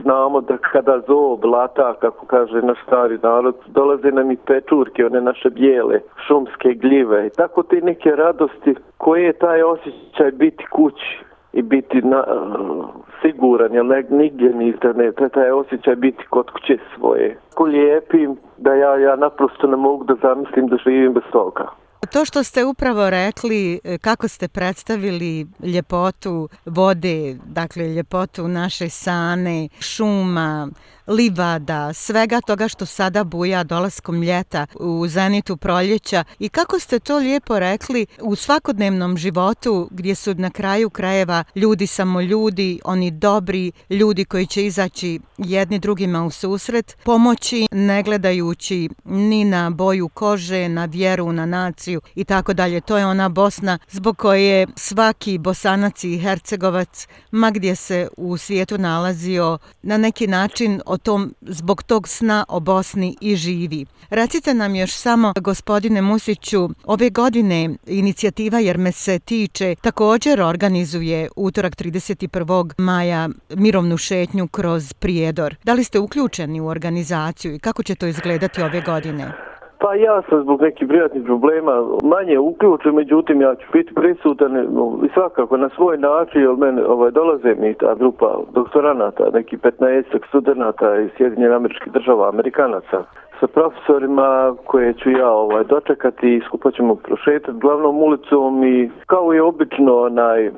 znamo 0.03 0.41
da 0.41 0.57
kada 0.57 1.01
zob 1.09 1.45
lata, 1.45 1.95
kako 2.01 2.27
kaže 2.27 2.63
naš 2.63 2.79
stari 2.87 3.19
narod, 3.23 3.55
dolaze 3.67 4.11
nam 4.11 4.31
i 4.31 4.37
pečurke, 4.37 5.07
one 5.07 5.21
naše 5.21 5.51
bijele 5.51 6.01
šumske 6.27 6.75
gljive 6.75 7.27
i 7.27 7.31
tako 7.31 7.63
te 7.63 7.81
neke 7.81 8.11
radosti 8.11 8.75
koje 8.99 9.25
je 9.25 9.33
taj 9.33 9.63
osjećaj 9.63 10.31
biti 10.31 10.65
kući 10.71 11.25
i 11.53 11.63
biti 11.63 12.03
na, 12.03 12.25
uh, 12.27 12.85
siguran, 13.23 13.75
jer 13.75 13.85
ne, 13.85 14.05
nigdje 14.11 14.51
niste, 14.55 14.93
ne, 14.95 15.13
taj 15.13 15.51
osjećaj 15.51 15.97
biti 15.97 16.25
kod 16.31 16.51
kuće 16.51 16.79
svoje. 16.95 17.37
Ko 17.55 17.65
lijepim, 17.65 18.37
da 18.61 18.75
ja, 18.75 18.97
ja 18.97 19.17
naprosto 19.17 19.67
ne 19.67 19.77
mogu 19.77 20.05
da 20.05 20.15
zamislim 20.23 20.67
da 20.67 20.77
živim 20.85 21.13
bez 21.13 21.23
toga. 21.33 21.67
To 22.13 22.25
što 22.25 22.45
ste 22.45 22.65
upravo 22.65 23.11
rekli, 23.11 23.81
e, 23.85 23.99
kako 23.99 24.29
ste 24.29 24.49
predstavili 24.49 25.47
ljepotu 25.75 26.49
vode, 26.67 27.37
dakle 27.45 27.85
ljepotu 27.85 28.49
naše 28.49 28.89
sane, 28.89 29.69
šuma, 29.81 30.69
livada, 31.11 31.93
svega 31.93 32.41
toga 32.41 32.69
što 32.69 32.87
sada 32.87 33.25
buja 33.25 33.65
dolaskom 33.65 34.23
ljeta 34.23 34.67
u 34.75 35.09
zenitu 35.09 35.57
proljeća 35.57 36.25
i 36.39 36.49
kako 36.49 36.79
ste 36.79 36.99
to 36.99 37.19
lijepo 37.19 37.59
rekli 37.59 38.07
u 38.21 38.37
svakodnevnom 38.37 39.17
životu 39.17 39.89
gdje 39.91 40.15
su 40.15 40.35
na 40.35 40.51
kraju 40.51 40.91
krajeva 40.91 41.45
ljudi 41.55 41.87
samo 41.87 42.21
ljudi, 42.21 42.81
oni 42.85 43.11
dobri 43.11 43.73
ljudi 43.91 44.25
koji 44.25 44.47
će 44.47 44.67
izaći 44.67 45.21
jedni 45.39 45.79
drugima 45.79 46.25
u 46.25 46.31
susret, 46.31 46.97
pomoći 47.05 47.69
ne 47.73 48.03
gledajući 48.03 48.89
ni 49.05 49.45
na 49.45 49.71
boju 49.71 50.09
kože, 50.09 50.69
na 50.69 50.85
vjeru, 50.85 51.33
na 51.33 51.47
naciju 51.47 52.01
i 52.15 52.25
tako 52.25 52.53
dalje. 52.53 52.81
To 52.81 52.99
je 52.99 53.07
ona 53.07 53.29
Bosna 53.29 53.79
zbog 53.91 54.17
koje 54.17 54.67
svaki 54.77 55.39
bosanac 55.39 56.05
i 56.05 56.19
hercegovac, 56.19 57.07
ma 57.31 57.51
gdje 57.51 57.77
se 57.77 58.09
u 58.17 58.37
svijetu 58.37 58.79
nalazio, 58.79 59.59
na 59.83 59.97
neki 59.97 60.27
način 60.27 60.81
od 60.87 61.00
tom, 61.03 61.35
zbog 61.41 61.83
tog 61.83 62.09
sna 62.09 62.45
o 62.49 62.61
Bosni 62.61 63.17
i 63.21 63.37
živi. 63.37 63.87
Recite 64.11 64.55
nam 64.55 64.75
još 64.75 64.93
samo, 64.93 65.33
gospodine 65.41 66.03
Musiću, 66.03 66.69
ove 66.85 67.11
godine 67.11 67.75
inicijativa 67.87 68.59
Jer 68.59 68.79
me 68.79 68.93
se 68.93 69.19
tiče 69.19 69.75
također 69.81 70.41
organizuje 70.41 71.29
utorak 71.37 71.77
31. 71.77 72.73
maja 72.79 73.29
mirovnu 73.49 73.97
šetnju 73.97 74.49
kroz 74.49 74.93
Prijedor. 74.93 75.57
Da 75.65 75.73
li 75.73 75.85
ste 75.85 75.99
uključeni 75.99 76.61
u 76.61 76.67
organizaciju 76.67 77.55
i 77.55 77.59
kako 77.59 77.83
će 77.83 77.95
to 77.95 78.07
izgledati 78.07 78.63
ove 78.63 78.81
godine? 78.81 79.50
Pa 79.81 79.95
ja 79.95 80.23
sam 80.29 80.43
zbog 80.43 80.63
nekih 80.63 80.89
prijatnih 80.89 81.25
problema 81.25 81.73
manje 82.03 82.39
uključen, 82.39 82.95
međutim 82.95 83.41
ja 83.41 83.55
ću 83.55 83.67
biti 83.73 83.95
prisutan 83.95 84.57
e, 84.57 84.65
i 85.05 85.09
svakako 85.15 85.57
na 85.57 85.69
svoj 85.69 85.99
način, 85.99 86.41
jer 86.43 86.57
meni 86.57 86.81
ovaj, 86.83 87.11
dolaze 87.11 87.55
mi 87.59 87.75
ta 87.75 87.95
grupa 87.95 88.39
doktoranata, 88.55 89.31
neki 89.33 89.57
15 89.57 90.05
studenta 90.29 90.97
iz 90.97 91.11
Sjedinjene 91.17 91.55
američke 91.55 91.91
država, 91.91 92.29
amerikanaca, 92.29 93.05
sa 93.41 93.47
profesorima 93.47 94.55
koje 94.65 94.95
ću 94.95 95.11
ja 95.11 95.31
ovaj, 95.31 95.65
dočekati 95.65 96.35
i 96.35 96.41
skupa 96.47 96.71
ćemo 96.71 96.95
prošetati 96.95 97.59
glavnom 97.59 98.03
ulicom 98.03 98.65
i 98.65 98.91
kao 99.07 99.35
i 99.35 99.41
obično 99.41 99.97
onaj, 99.97 100.51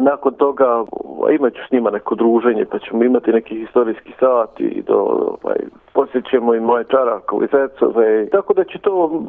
nakon 0.00 0.34
toga 0.34 0.84
ovaj, 0.90 1.34
imat 1.34 1.52
ću 1.52 1.60
s 1.68 1.72
njima 1.72 1.90
neko 1.90 2.14
druženje 2.14 2.64
pa 2.64 2.78
ćemo 2.78 3.04
imati 3.04 3.32
neki 3.32 3.58
historijski 3.58 4.12
sat 4.20 4.60
i 4.60 4.82
do, 4.82 4.98
ovaj, 5.42 5.58
posjećemo 5.92 6.54
i 6.54 6.60
moje 6.60 6.84
čarakove, 6.84 7.46
zecove. 7.46 8.06
Ovaj. 8.06 8.28
Tako 8.28 8.54
da 8.54 8.64
će 8.64 8.78
to 8.78 9.22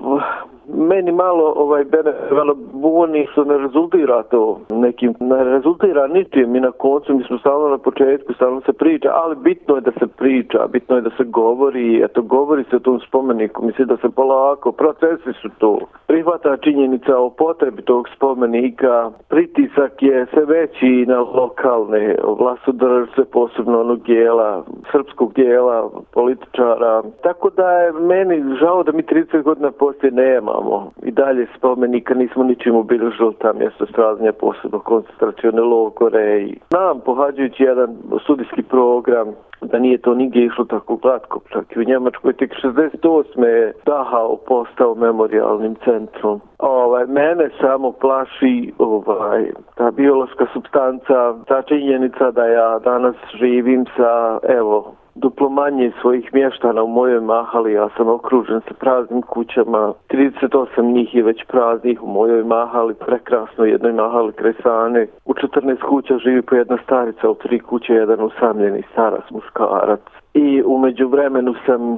meni 0.73 1.11
malo 1.11 1.53
ovaj 1.55 1.83
Venezuela 1.83 2.53
buni 2.73 3.27
što 3.31 3.43
ne 3.43 3.57
rezultira 3.57 4.23
to 4.23 4.59
nekim 4.69 5.13
ne 5.19 5.43
rezultira 5.43 6.07
ničim 6.07 6.55
i 6.55 6.59
na 6.59 6.71
koncu 6.71 7.13
mi 7.13 7.23
smo 7.23 7.37
stalno 7.37 7.69
na 7.69 7.77
početku 7.77 8.33
stalno 8.33 8.61
se 8.61 8.73
priča 8.73 9.09
ali 9.13 9.35
bitno 9.35 9.75
je 9.75 9.81
da 9.81 9.91
se 9.91 10.07
priča 10.07 10.67
bitno 10.71 10.95
je 10.95 11.01
da 11.01 11.09
se 11.17 11.23
govori 11.23 12.01
eto 12.03 12.21
govori 12.21 12.63
se 12.69 12.75
o 12.75 12.79
tom 12.79 12.99
spomeniku 12.99 13.65
misli 13.65 13.85
da 13.85 13.97
se 13.97 14.09
polako 14.09 14.71
procesi 14.71 15.33
su 15.41 15.49
to. 15.57 15.79
Prihvata 16.07 16.57
činjenica 16.57 17.17
o 17.17 17.29
potrebi 17.29 17.81
tog 17.81 18.09
spomenika 18.15 19.11
pritisak 19.29 20.03
je 20.03 20.25
sve 20.33 20.45
veći 20.45 21.05
na 21.07 21.19
lokalne 21.19 22.15
vlastodržce 22.39 23.25
posebno 23.31 23.79
onog 23.79 24.03
dijela 24.03 24.63
srpskog 24.91 25.33
dijela 25.33 25.89
političara 26.13 27.03
tako 27.23 27.49
da 27.49 27.71
je 27.71 27.91
meni 27.91 28.55
žao 28.59 28.83
da 28.83 28.91
mi 28.91 29.03
30 29.03 29.43
godina 29.43 29.71
poslije 29.71 30.11
nema 30.11 30.56
imamo. 30.61 30.91
i 31.03 31.11
dalje 31.11 31.47
spomenika, 31.57 32.13
nismo 32.13 32.43
ničim 32.43 32.75
obilježili 32.75 33.33
ta 33.41 33.53
mjesto 33.53 33.85
stradanja 33.85 34.31
posebno 34.31 34.79
koncentracione 34.79 35.61
logore 35.61 36.41
i 36.41 36.59
nam 36.71 36.99
pohađajući 37.05 37.63
jedan 37.63 37.95
studijski 38.23 38.63
program 38.63 39.27
da 39.61 39.79
nije 39.79 39.97
to 39.97 40.13
nigdje 40.13 40.45
išlo 40.45 40.65
tako 40.65 40.95
glatko, 40.95 41.39
čak 41.53 41.75
i 41.75 41.79
u 41.79 41.83
Njemačkoj 41.83 42.33
tek 42.33 42.53
68. 42.63 43.43
je 43.43 43.73
Dahao 43.85 44.37
postao 44.47 44.95
memorialnim 44.95 45.75
centrom. 45.85 46.41
Ovaj, 46.59 47.05
mene 47.05 47.49
samo 47.61 47.91
plaši 47.91 48.73
ovaj, 48.77 49.51
ta 49.75 49.91
biološka 49.91 50.45
substanca, 50.53 51.35
ta 51.47 51.61
činjenica 51.61 52.31
da 52.31 52.45
ja 52.45 52.79
danas 52.79 53.15
živim 53.39 53.85
sa, 53.97 54.39
evo, 54.43 54.95
duplo 55.21 55.49
manje 55.49 55.91
svojih 56.01 56.33
mještana 56.33 56.83
u 56.83 56.87
mojoj 56.87 57.21
mahali, 57.21 57.73
ja 57.73 57.89
sam 57.97 58.07
okružen 58.07 58.61
sa 58.67 58.73
praznim 58.79 59.21
kućama, 59.21 59.93
38 60.09 60.93
njih 60.93 61.15
je 61.15 61.23
već 61.23 61.43
praznih 61.43 62.03
u 62.03 62.07
mojoj 62.07 62.43
mahali, 62.43 62.93
prekrasno 62.93 63.65
jednoj 63.65 63.93
mahali 63.93 64.33
kresane. 64.33 65.07
U 65.25 65.33
14 65.33 65.81
kuća 65.81 66.17
živi 66.17 66.41
po 66.41 66.55
jedna 66.55 66.77
starica, 66.83 67.29
u 67.29 67.35
tri 67.35 67.59
kuće 67.59 67.93
jedan 67.93 68.21
usamljeni 68.21 68.83
staras 68.91 69.31
muškarac. 69.31 69.99
I 70.33 70.63
umeđu 70.65 71.07
vremenu 71.07 71.53
sam 71.65 71.97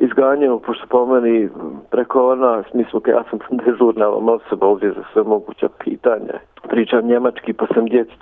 izganjao, 0.00 0.58
pošto 0.58 0.86
po 0.88 1.06
meni 1.06 1.48
preko 1.90 2.34
nas, 2.34 2.66
mi 2.74 2.84
smo, 2.84 3.00
ja 3.06 3.24
sam 3.30 3.38
dežurna 3.64 4.08
osoba 4.08 4.66
ovdje 4.66 4.90
za 4.90 5.02
sve 5.12 5.22
moguća 5.22 5.68
pitanja. 5.84 6.38
Pričam 6.68 7.06
njemački, 7.06 7.52
pa 7.52 7.66
sam 7.74 7.86
djeci 7.86 8.12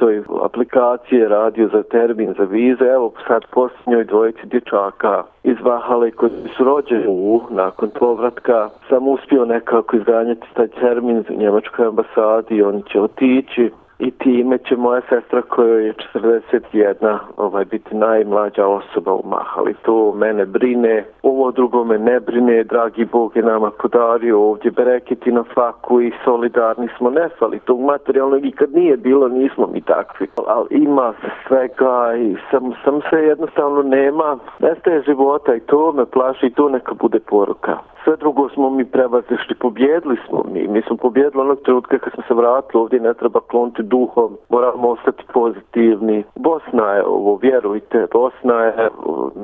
aplikacije 0.43 1.29
radio 1.29 1.69
za 1.73 1.83
termin, 1.83 2.35
za 2.39 2.45
vize. 2.45 2.85
Evo 2.85 3.13
sad 3.27 3.43
posljednjoj 3.51 4.05
dvojici 4.05 4.47
dječaka 4.47 5.23
iz 5.45 5.57
Vahale 5.63 6.11
koji 6.11 6.31
su 6.57 6.65
rođeni 6.65 7.05
u, 7.09 7.41
nakon 7.51 7.91
povratka, 7.99 8.69
sam 8.89 9.09
uspio 9.09 9.45
nekako 9.45 9.97
izganjati 9.97 10.47
taj 10.55 10.69
termin 10.69 11.25
u 11.29 11.41
njemačkoj 11.41 11.87
ambasadi, 11.87 12.63
oni 12.63 12.83
će 12.93 13.01
otići 13.01 13.71
i 13.99 14.11
time 14.11 14.59
će 14.59 14.77
moja 14.77 15.01
sestra 15.09 15.43
koja 15.43 15.79
je 15.79 15.95
41 16.15 17.19
ovaj, 17.37 17.65
biti 17.65 17.95
najmlađa 17.95 18.67
osoba 18.67 19.13
u 19.13 19.23
Mahali. 19.29 19.75
To 19.83 20.13
mene 20.13 20.47
brine, 20.47 21.05
ovo 21.23 21.51
drugo 21.51 21.85
me 21.85 21.99
ne 21.99 22.21
brine, 22.21 22.65
dragi 22.65 23.05
Bog 23.05 23.37
je 23.37 23.43
nama 23.43 23.71
podario 23.71 24.41
ovdje 24.41 24.71
bereketi 24.71 25.33
na 25.33 25.45
faku 25.55 26.01
i 26.01 26.13
solidarni 26.25 26.89
smo 26.99 27.11
nefali 27.11 27.59
tog 27.59 27.81
materijalnog 27.81 28.45
i 28.45 28.53
kad 28.53 28.73
nije 28.73 28.97
bilo 28.97 29.29
nismo 29.29 29.67
mi 29.73 29.81
takvi. 29.81 30.27
Ali 30.47 30.67
ima 30.71 31.13
se 31.21 31.29
svega 31.49 32.15
i 32.19 32.37
sam, 32.51 32.73
sam 32.85 33.01
se 33.11 33.17
jednostavno 33.17 33.83
nema, 33.83 34.39
nestaje 34.59 35.03
života 35.03 35.55
i 35.55 35.61
to 35.61 35.93
me 35.93 36.07
plaši 36.07 36.47
i 36.47 36.55
to 36.55 36.69
neka 36.69 36.95
bude 36.95 37.19
poruka 37.19 37.79
sve 38.07 38.17
drugo 38.17 38.49
smo 38.49 38.71
mi 38.71 38.85
prevazišli, 38.85 39.55
pobjedili 39.61 40.17
smo 40.29 40.45
mi. 40.53 40.69
Mi 40.69 40.83
smo 40.83 40.97
pobjedili 40.97 41.41
onog 41.41 41.59
trenutka 41.65 41.99
kad 41.99 42.13
smo 42.13 42.23
se 42.29 42.35
vratili 42.35 42.81
ovdje, 42.83 43.01
ne 43.01 43.15
treba 43.15 43.41
kloniti 43.41 43.83
duhom, 43.83 44.37
moramo 44.49 44.89
ostati 44.89 45.23
pozitivni. 45.33 46.25
Bosna 46.37 46.93
je 46.93 47.05
ovo, 47.07 47.39
vjerujte, 47.43 48.07
Bosna 48.13 48.55
je 48.65 48.89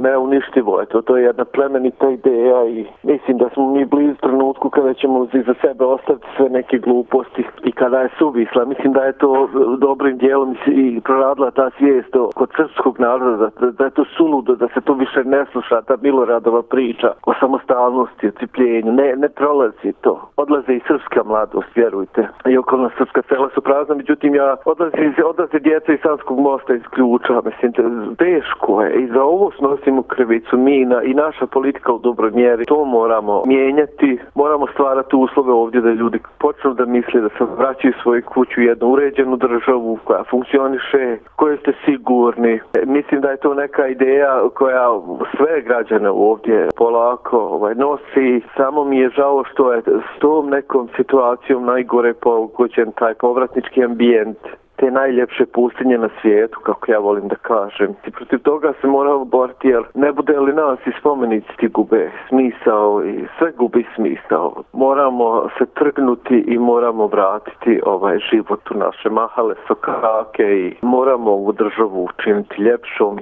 neuništivo, 0.00 0.82
eto, 0.82 1.02
to 1.02 1.16
je 1.16 1.24
jedna 1.24 1.44
plemenita 1.44 2.10
ideja 2.10 2.64
i 2.64 2.86
mislim 3.02 3.38
da 3.38 3.48
smo 3.54 3.70
mi 3.70 3.84
blizu 3.84 4.14
trenutku 4.20 4.70
kada 4.70 4.94
ćemo 4.94 5.26
za 5.46 5.54
sebe 5.60 5.84
ostaviti 5.84 6.26
sve 6.36 6.48
neke 6.48 6.78
gluposti 6.78 7.44
i 7.64 7.72
kada 7.72 7.98
je 8.00 8.08
suvisla. 8.18 8.64
Mislim 8.64 8.92
da 8.92 9.04
je 9.04 9.12
to 9.12 9.44
e, 9.44 9.48
dobrim 9.78 10.18
dijelom 10.18 10.56
i 10.66 11.00
proradila 11.00 11.50
ta 11.50 11.70
svijest 11.78 12.12
kod 12.34 12.50
srpskog 12.56 13.00
naroda, 13.00 13.50
da, 13.60 13.70
da 13.70 13.84
je 13.84 13.90
to 13.90 14.04
suludo, 14.16 14.54
da 14.54 14.68
se 14.68 14.80
to 14.80 14.92
više 14.94 15.24
ne 15.24 15.44
sluša, 15.52 15.82
ta 15.82 15.96
Miloradova 16.02 16.62
priča 16.62 17.12
o 17.26 17.32
samostalnosti, 17.40 18.30
strpljenju, 18.52 18.92
ne, 18.92 19.16
ne 19.16 19.28
prolazi 19.28 19.92
to. 20.00 20.28
Odlaze 20.36 20.72
i 20.74 20.80
srpska 20.86 21.22
mladost, 21.24 21.76
vjerujte. 21.76 22.28
I 22.46 22.58
okolna 22.58 22.90
srpska 22.98 23.22
sela 23.28 23.48
su 23.54 23.60
prazna, 23.60 23.94
međutim 23.94 24.34
ja 24.34 24.56
odlazi, 24.64 25.22
odlaze 25.24 25.58
djeca 25.58 25.92
iz 25.92 25.98
Sanskog 26.02 26.40
mosta 26.40 26.74
iz 26.74 26.82
ključa, 26.90 27.42
mislim, 27.44 27.72
teško 28.16 28.82
je. 28.82 28.94
I 29.02 29.06
za 29.06 29.22
ovo 29.22 29.50
snosimo 29.58 30.02
krivicu 30.02 30.58
mi 30.58 30.84
na, 30.84 31.02
i 31.02 31.14
naša 31.14 31.46
politika 31.46 31.92
u 31.92 31.98
dobroj 31.98 32.30
mjeri. 32.30 32.64
To 32.64 32.84
moramo 32.84 33.42
mijenjati, 33.46 34.18
moramo 34.34 34.66
stvarati 34.66 35.16
uslove 35.16 35.52
ovdje 35.52 35.80
da 35.80 35.90
ljudi 35.90 36.18
počnu 36.38 36.74
da 36.74 36.84
misle 36.84 37.20
da 37.20 37.28
se 37.28 37.44
vraćaju 37.58 37.94
svoju 38.02 38.22
kuću 38.24 38.60
u 38.60 38.64
jednu 38.64 38.88
uređenu 38.88 39.36
državu 39.36 39.98
koja 40.04 40.24
funkcioniše, 40.30 41.18
koje 41.36 41.56
ste 41.56 41.72
sigurni. 41.84 42.60
Mislim 42.86 43.20
da 43.20 43.30
je 43.30 43.36
to 43.36 43.54
neka 43.54 43.86
ideja 43.86 44.42
koja 44.54 44.88
sve 45.36 45.60
građane 45.60 46.10
ovdje 46.10 46.68
polako 46.76 47.38
ovaj, 47.38 47.74
nosi 47.74 48.41
samo 48.56 48.84
mi 48.84 48.98
je 48.98 49.10
žao 49.10 49.44
što 49.52 49.72
je 49.72 49.82
s 49.82 50.20
tom 50.20 50.50
nekom 50.50 50.88
situacijom 50.96 51.64
najgore 51.64 52.14
pogođen 52.14 52.92
taj 52.92 53.14
povratnički 53.14 53.84
ambijent 53.84 54.38
te 54.82 54.90
najljepše 54.90 55.46
pustinje 55.46 55.98
na 55.98 56.08
svijetu, 56.20 56.60
kako 56.60 56.92
ja 56.92 56.98
volim 56.98 57.28
da 57.28 57.34
kažem. 57.34 57.94
I 58.06 58.10
protiv 58.10 58.38
toga 58.38 58.72
se 58.80 58.86
moramo 58.86 59.24
boriti, 59.24 59.68
jer 59.68 59.82
ne 59.94 60.12
bude 60.12 60.40
li 60.40 60.52
nas 60.52 60.78
i 60.86 60.92
spomenici 61.00 61.48
ti 61.56 61.68
gube 61.68 62.10
smisao 62.28 63.04
i 63.04 63.24
sve 63.38 63.52
gubi 63.52 63.86
smisao. 63.94 64.62
Moramo 64.72 65.48
se 65.58 65.66
trgnuti 65.66 66.44
i 66.46 66.58
moramo 66.58 67.06
vratiti 67.06 67.80
ovaj 67.86 68.18
život 68.18 68.70
u 68.70 68.78
naše 68.78 69.10
mahale 69.10 69.54
sokake 69.66 70.42
i 70.42 70.74
moramo 70.82 71.30
ovu 71.30 71.52
državu 71.52 72.04
učiniti 72.04 72.62
ljepšom 72.62 73.18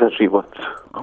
za 0.00 0.08
život. 0.20 0.46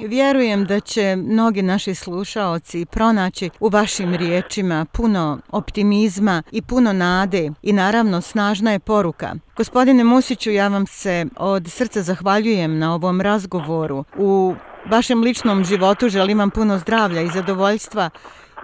Vjerujem 0.01 0.65
da 0.65 0.79
će 0.79 1.15
mnogi 1.15 1.61
naši 1.61 1.95
slušaoci 1.95 2.85
pronaći 2.85 3.49
u 3.59 3.69
vašim 3.69 4.15
riječima 4.15 4.85
puno 4.93 5.39
optimizma 5.51 6.43
i 6.51 6.61
puno 6.61 6.93
nade 6.93 7.51
i 7.61 7.73
naravno 7.73 8.21
snažna 8.21 8.71
je 8.71 8.79
poruka. 8.79 9.35
Gospodine 9.57 10.03
Musiću, 10.03 10.51
ja 10.51 10.67
vam 10.67 10.87
se 10.87 11.25
od 11.37 11.67
srca 11.67 12.01
zahvaljujem 12.01 12.79
na 12.79 12.93
ovom 12.93 13.21
razgovoru. 13.21 14.03
U 14.17 14.55
vašem 14.89 15.21
ličnom 15.21 15.63
životu 15.63 16.09
želim 16.09 16.39
vam 16.39 16.49
puno 16.49 16.77
zdravlja 16.77 17.21
i 17.21 17.27
zadovoljstva 17.27 18.09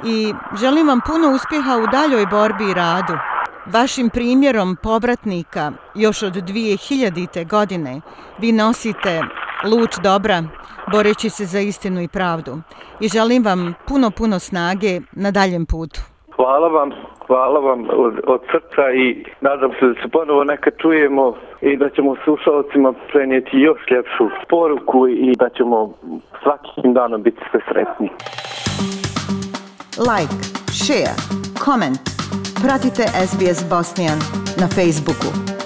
i 0.06 0.34
želim 0.60 0.88
vam 0.88 1.00
puno 1.08 1.36
uspjeha 1.36 1.78
u 1.78 1.88
daljoj 1.91 2.26
borbi 2.26 2.72
i 2.72 2.74
radu. 2.74 3.13
Vašim 3.65 4.10
primjerom 4.10 4.78
povratnika 4.84 5.72
još 5.96 6.24
od 6.24 6.34
2000. 6.34 7.48
godine 7.48 8.02
vi 8.39 8.52
nosite 8.52 9.22
luč 9.63 9.91
dobra, 10.04 10.43
boreći 10.91 11.30
se 11.30 11.45
za 11.45 11.60
istinu 11.60 12.02
i 12.02 12.08
pravdu. 12.08 12.52
I 13.00 13.08
želim 13.08 13.43
vam 13.43 13.74
puno, 13.88 14.12
puno 14.12 14.39
snage 14.39 15.00
na 15.12 15.32
daljem 15.32 15.65
putu. 15.65 16.00
Hvala 16.36 16.67
vam, 16.67 16.89
hvala 17.28 17.60
vam 17.60 17.80
od, 18.06 18.13
od 18.28 18.41
srca 18.52 18.84
i 18.93 19.26
nadam 19.41 19.71
se 19.80 19.86
da 19.86 19.93
se 20.02 20.08
ponovo 20.12 20.43
neka 20.43 20.71
čujemo 20.82 21.36
i 21.62 21.78
da 21.78 21.89
ćemo 21.89 22.15
slušalcima 22.24 22.93
prenijeti 23.12 23.58
još 23.58 23.80
ljepšu 23.91 24.30
poruku 24.50 25.08
i 25.08 25.36
da 25.39 25.50
ćemo 25.50 25.93
svakim 26.43 26.93
danom 26.93 27.24
biti 27.24 27.41
sve 27.52 27.60
sretni. 27.67 28.10
Like, 30.10 30.34
share, 30.82 31.15
comment. 31.65 32.00
Pratite 32.63 33.04
SBS 33.28 33.69
Bosnian 33.69 34.19
na 34.62 34.67
Facebooku. 34.67 35.61